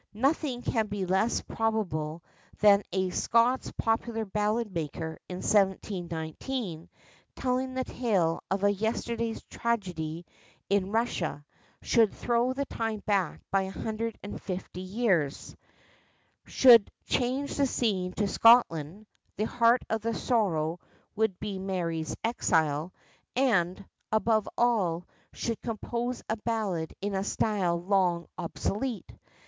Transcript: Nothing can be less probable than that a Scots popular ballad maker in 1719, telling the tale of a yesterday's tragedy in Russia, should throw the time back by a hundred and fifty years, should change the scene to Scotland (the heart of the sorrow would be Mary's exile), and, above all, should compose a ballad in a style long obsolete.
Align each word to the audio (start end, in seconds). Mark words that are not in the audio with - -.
Nothing 0.15 0.63
can 0.63 0.87
be 0.87 1.05
less 1.05 1.41
probable 1.41 2.23
than 2.57 2.79
that 2.79 2.85
a 2.91 3.09
Scots 3.11 3.71
popular 3.77 4.25
ballad 4.25 4.73
maker 4.73 5.19
in 5.29 5.43
1719, 5.43 6.89
telling 7.35 7.75
the 7.75 7.83
tale 7.83 8.41
of 8.49 8.63
a 8.63 8.71
yesterday's 8.71 9.43
tragedy 9.43 10.25
in 10.71 10.91
Russia, 10.91 11.45
should 11.83 12.11
throw 12.15 12.51
the 12.51 12.65
time 12.65 13.03
back 13.05 13.41
by 13.51 13.61
a 13.61 13.69
hundred 13.69 14.17
and 14.23 14.41
fifty 14.41 14.81
years, 14.81 15.55
should 16.45 16.89
change 17.05 17.53
the 17.57 17.67
scene 17.67 18.11
to 18.13 18.27
Scotland 18.27 19.05
(the 19.37 19.43
heart 19.45 19.83
of 19.87 20.01
the 20.01 20.15
sorrow 20.15 20.79
would 21.15 21.39
be 21.39 21.59
Mary's 21.59 22.15
exile), 22.23 22.91
and, 23.35 23.85
above 24.11 24.49
all, 24.57 25.05
should 25.31 25.61
compose 25.61 26.23
a 26.27 26.37
ballad 26.37 26.91
in 27.01 27.13
a 27.13 27.23
style 27.23 27.79
long 27.79 28.25
obsolete. 28.35 29.11